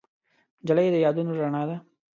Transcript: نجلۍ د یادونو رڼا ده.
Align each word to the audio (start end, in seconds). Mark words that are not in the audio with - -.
نجلۍ 0.61 0.87
د 0.91 0.95
یادونو 1.05 1.31
رڼا 1.41 1.63
ده. 1.69 1.77